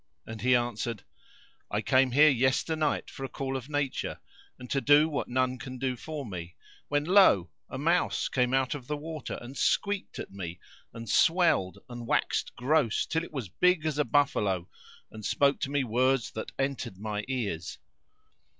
[0.25, 1.03] and he answered
[1.69, 4.19] "I came here yesternight for a call of nature
[4.57, 6.55] and to do what none can do for me,
[6.87, 7.51] when lo!
[7.69, 10.59] a mouse came out of the water, and squeaked at me
[10.91, 14.67] and swelled and waxed gross till it was big as a buffalo,
[15.11, 17.77] and spoke to me words that entered my ears.